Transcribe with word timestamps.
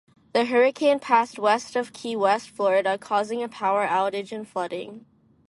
The 0.33 0.45
hurricane 0.45 0.97
passed 0.97 1.37
west 1.37 1.75
of 1.75 1.93
Key 1.93 2.15
West, 2.15 2.49
Florida, 2.49 2.97
causing 2.97 3.43
a 3.43 3.47
power 3.47 3.85
outage 3.85 4.31
and 4.31 4.47
flooding. 4.47 5.05